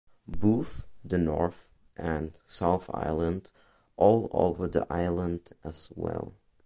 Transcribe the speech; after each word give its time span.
Both 0.27 0.87
the 1.05 1.19
North 1.19 1.69
and 1.95 2.35
South 2.43 2.89
Island 2.91 3.51
all 3.97 4.29
over 4.31 4.67
the 4.67 4.91
Island 4.91 5.51
as 5.63 5.91
well. 5.95 6.33